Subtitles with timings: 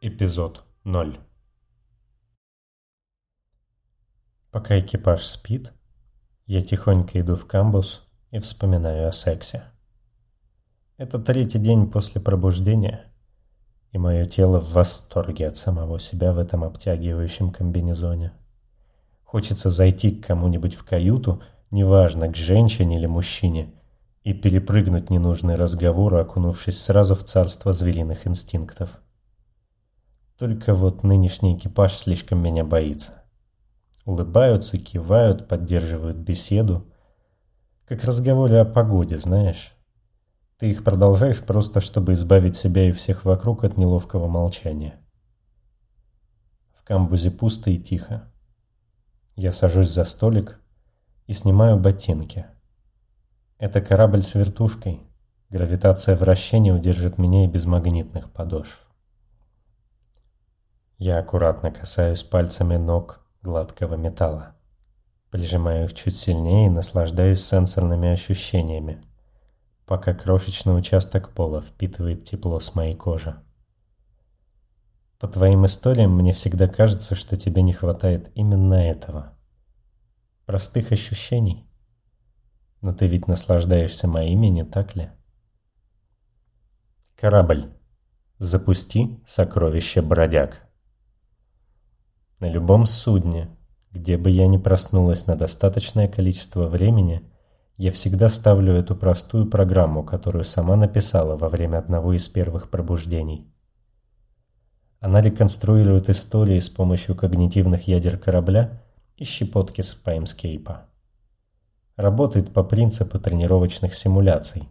[0.00, 1.18] Эпизод 0
[4.52, 5.72] Пока экипаж спит,
[6.46, 9.64] я тихонько иду в камбус и вспоминаю о сексе.
[10.98, 13.12] Это третий день после пробуждения,
[13.90, 18.30] и мое тело в восторге от самого себя в этом обтягивающем комбинезоне.
[19.24, 23.74] Хочется зайти к кому-нибудь в каюту, неважно, к женщине или мужчине,
[24.22, 29.00] и перепрыгнуть ненужный разговор, окунувшись сразу в царство звериных инстинктов.
[30.38, 33.24] Только вот нынешний экипаж слишком меня боится.
[34.04, 36.86] Улыбаются, кивают, поддерживают беседу.
[37.86, 39.74] Как разговоры о погоде, знаешь.
[40.56, 45.00] Ты их продолжаешь просто, чтобы избавить себя и всех вокруг от неловкого молчания.
[46.76, 48.32] В камбузе пусто и тихо.
[49.34, 50.60] Я сажусь за столик
[51.26, 52.46] и снимаю ботинки.
[53.58, 55.00] Это корабль с вертушкой.
[55.50, 58.87] Гравитация вращения удержит меня и без магнитных подошв.
[60.98, 64.56] Я аккуратно касаюсь пальцами ног гладкого металла.
[65.30, 69.00] Прижимаю их чуть сильнее и наслаждаюсь сенсорными ощущениями,
[69.86, 73.36] пока крошечный участок пола впитывает тепло с моей кожи.
[75.20, 79.38] По твоим историям мне всегда кажется, что тебе не хватает именно этого.
[80.46, 81.64] Простых ощущений.
[82.80, 85.10] Но ты ведь наслаждаешься моими, не так ли?
[87.14, 87.72] Корабль.
[88.38, 90.67] Запусти сокровище бродяг.
[92.40, 93.48] На любом судне,
[93.90, 97.22] где бы я ни проснулась на достаточное количество времени,
[97.76, 103.52] я всегда ставлю эту простую программу, которую сама написала во время одного из первых пробуждений.
[105.00, 108.82] Она реконструирует истории с помощью когнитивных ядер корабля
[109.16, 110.00] и щепотки с.
[111.96, 114.68] Работает по принципу тренировочных симуляций,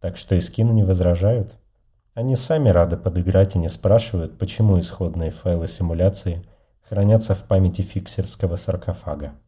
[0.00, 1.54] так что эскины не возражают.
[2.14, 6.44] Они сами рады подыграть и не спрашивают, почему исходные файлы симуляции–
[6.88, 9.40] хранятся в памяти фиксерского саркофага.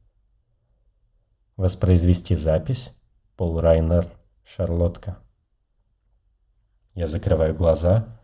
[1.57, 2.93] Воспроизвести запись
[3.37, 4.07] Пол Райнер,
[4.45, 5.23] Шарлотка.
[6.95, 8.19] Я закрываю глаза,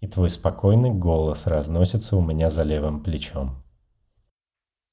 [0.00, 3.62] и твой спокойный голос разносится у меня за левым плечом.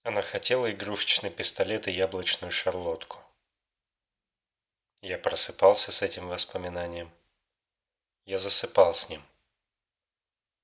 [0.03, 3.18] Она хотела игрушечный пистолет и яблочную шарлотку.
[5.02, 7.09] Я просыпался с этим воспоминанием.
[8.25, 9.22] Я засыпал с ним.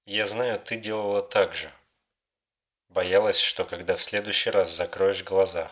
[0.06, 1.70] Я знаю, ты делала так же.
[2.94, 5.72] Боялась, что когда в следующий раз закроешь глаза,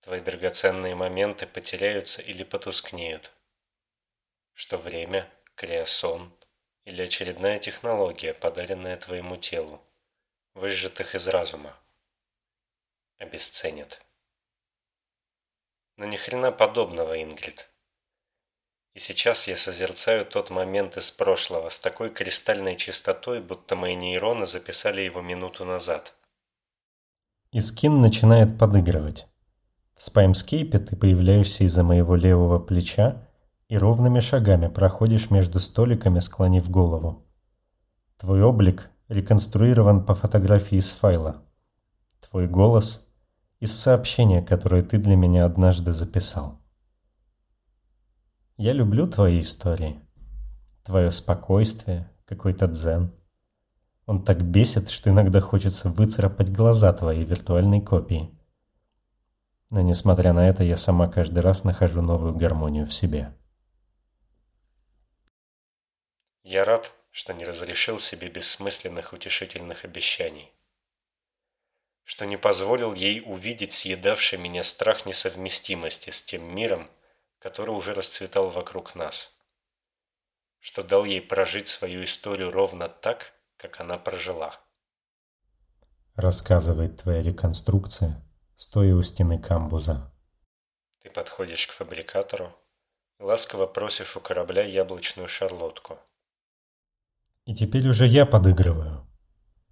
[0.00, 3.32] твои драгоценные моменты потеряются или потускнеют.
[4.54, 6.32] Что время, криосон
[6.86, 9.84] или очередная технология, подаренная твоему телу,
[10.54, 11.78] выжжетых из разума,
[13.18, 14.00] обесценят.
[15.96, 17.68] Но ни хрена подобного, Ингрид.
[18.94, 24.46] И сейчас я созерцаю тот момент из прошлого с такой кристальной чистотой, будто мои нейроны
[24.46, 26.14] записали его минуту назад.
[27.50, 29.26] И скин начинает подыгрывать.
[29.94, 33.26] В спаймскейпе ты появляешься из-за моего левого плеча
[33.68, 37.26] и ровными шагами проходишь между столиками, склонив голову.
[38.18, 41.42] Твой облик реконструирован по фотографии из файла.
[42.20, 43.06] Твой голос–
[43.60, 46.60] из сообщения, которое ты для меня однажды записал.
[48.56, 49.98] Я люблю твои истории.
[50.84, 53.12] Твое спокойствие, какой-то дзен–
[54.08, 58.30] он так бесит, что иногда хочется выцарапать глаза твоей виртуальной копии.
[59.68, 63.36] Но несмотря на это, я сама каждый раз нахожу новую гармонию в себе.
[66.42, 70.54] Я рад, что не разрешил себе бессмысленных утешительных обещаний.
[72.02, 76.88] Что не позволил ей увидеть съедавший меня страх несовместимости с тем миром,
[77.38, 79.38] который уже расцветал вокруг нас.
[80.60, 84.54] Что дал ей прожить свою историю ровно так, как она прожила.
[86.14, 88.24] Рассказывает твоя реконструкция,
[88.56, 90.12] стоя у стены камбуза.
[91.00, 92.52] Ты подходишь к фабрикатору
[93.18, 95.98] и ласково просишь у корабля яблочную шарлотку.
[97.44, 99.06] И теперь уже я подыгрываю.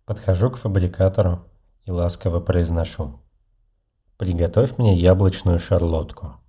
[0.05, 1.49] Подхожу к фабрикатору
[1.85, 3.23] и ласково произношу.
[4.17, 6.41] Приготовь мне яблочную шарлотку.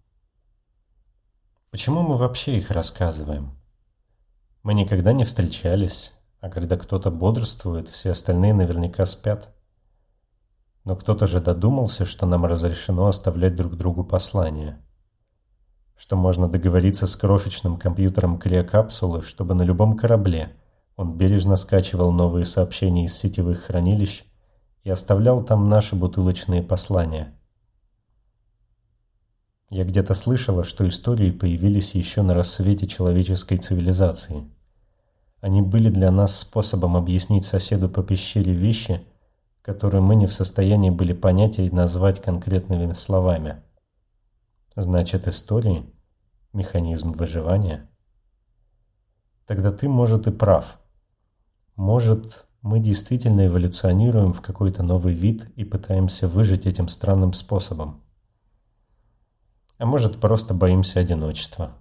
[1.70, 3.60] Почему мы вообще их рассказываем?
[4.64, 9.50] Мы никогда не встречались, а когда кто-то бодрствует, все остальные наверняка спят.
[10.84, 14.80] Но кто-то же додумался, что нам разрешено оставлять друг другу послания.
[15.96, 20.56] Что можно договориться с крошечным компьютером криокапсулы, чтобы на любом корабле
[20.96, 24.24] он бережно скачивал новые сообщения из сетевых хранилищ
[24.84, 27.34] и оставлял там наши бутылочные послания.
[29.70, 34.50] Я где-то слышала, что истории появились еще на рассвете человеческой цивилизации–
[35.40, 39.06] Они были для нас способом объяснить соседу по пещере вещи,
[39.62, 43.62] которые мы не в состоянии были понять и назвать конкретными словами.
[44.76, 45.86] Значит, истории–
[46.54, 47.90] механизм выживания?
[49.46, 50.80] Тогда ты, может, и прав.
[51.76, 58.04] Может, мы действительно эволюционируем в какой-то новый вид и пытаемся выжить этим странным способом.
[59.78, 61.78] А может, просто боимся одиночества.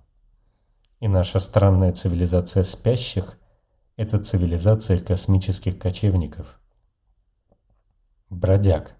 [1.00, 3.38] И наша странная цивилизация спящих–
[3.96, 6.60] это цивилизация космических кочевников.
[8.28, 8.94] Бродяг,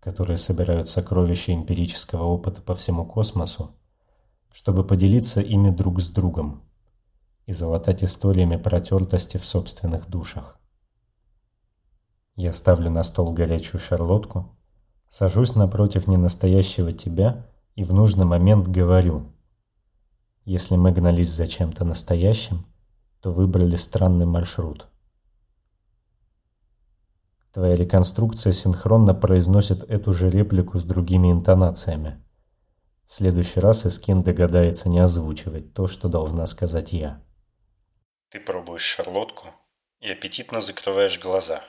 [0.00, 3.76] которые собирают сокровища эмпирического опыта по всему космосу,
[4.50, 6.62] чтобы поделиться ими друг с другом
[7.44, 10.58] и залатать историями протертости в собственных душах.
[12.34, 14.56] Я ставлю на стол горячую шарлотку,
[15.10, 19.32] сажусь напротив ненастоящего тебя и в нужный момент говорю.
[20.46, 22.64] Если мы гнались за чем-то настоящим,
[23.20, 24.88] то выбрали странный маршрут.
[27.52, 32.22] Твоя реконструкция синхронно произносит эту же реплику с другими интонациями.
[33.06, 37.20] В следующий раз Искин догадается не озвучивать то, что должна сказать я.
[38.28, 39.48] Ты пробуешь шарлотку
[40.00, 41.60] и аппетитно закрываешь глаза.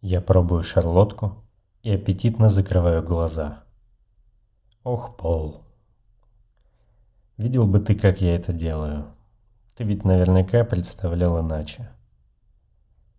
[0.00, 1.44] Я пробую шарлотку
[1.82, 3.64] и аппетитно закрываю глаза.
[4.82, 5.66] Ох, Пол.
[7.36, 9.14] Видел бы ты, как я это делаю.
[9.76, 11.90] Ты ведь наверняка представлял иначе.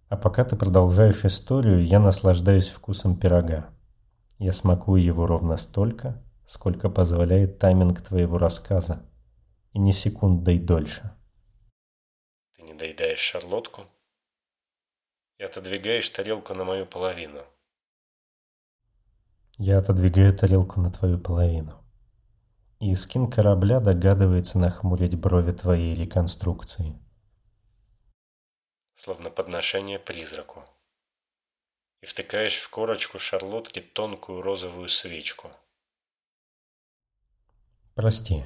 [0.10, 3.70] А пока ты продолжаешь историю, я наслаждаюсь вкусом пирога.
[4.38, 9.06] Я смакую его ровно столько, сколько позволяет тайминг твоего рассказа.
[9.72, 11.12] И не секундой дольше.
[12.56, 13.82] Ты не доедаешь шарлотку?
[15.44, 17.42] и отодвигаешь тарелку на мою половину.
[19.58, 21.83] Я отодвигаю тарелку на твою половину.
[22.84, 27.00] И скин корабля догадывается нахмурить брови твоей реконструкции.
[28.94, 30.66] Словно подношение призраку.
[32.02, 35.48] И втыкаешь в корочку шарлотки тонкую розовую свечку.
[37.96, 38.44] Прости.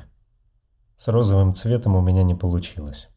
[0.97, 3.09] С розовым цветом у меня не получилось.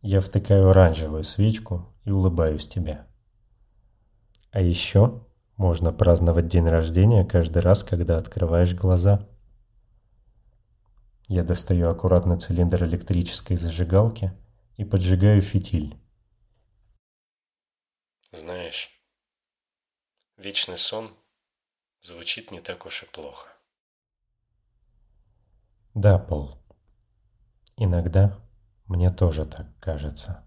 [0.00, 3.04] Я втыкаю оранжевую свечку и улыбаюсь тебе.
[4.52, 5.26] А еще
[5.56, 9.28] можно праздновать день рождения каждый раз, когда открываешь глаза.
[11.28, 14.32] Я достаю аккуратно цилиндр электрической зажигалки
[14.76, 16.00] и поджигаю фитиль.
[18.30, 18.90] Знаешь,
[20.36, 21.10] вечный сон
[22.00, 23.48] звучит не так уж и плохо.
[25.94, 26.62] Да, Пол.
[27.76, 28.38] Иногда
[28.86, 30.45] мне тоже так кажется.